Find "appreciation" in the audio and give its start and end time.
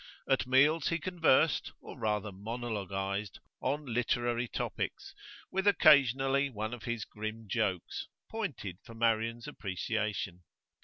9.47-10.41